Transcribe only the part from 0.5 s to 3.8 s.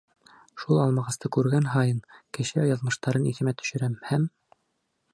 Шул алмағасты күргән һайып, кеше яҙмыштарын иҫемә